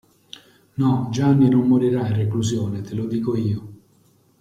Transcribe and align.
No, 0.77 1.09
Gianni 1.11 1.47
non 1.47 1.67
morrà 1.67 1.85
in 2.07 2.15
reclusione, 2.15 2.81
te 2.81 2.95
lo 2.95 3.05
dico 3.05 3.35
io. 3.37 3.71